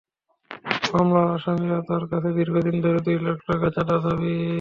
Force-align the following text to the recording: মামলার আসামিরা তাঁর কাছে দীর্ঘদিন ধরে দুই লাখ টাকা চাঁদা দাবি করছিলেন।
মামলার 0.91 1.27
আসামিরা 1.35 1.79
তাঁর 1.87 2.03
কাছে 2.11 2.29
দীর্ঘদিন 2.37 2.75
ধরে 2.85 2.99
দুই 3.05 3.17
লাখ 3.25 3.37
টাকা 3.47 3.67
চাঁদা 3.75 3.95
দাবি 3.97 4.31
করছিলেন। 4.31 4.47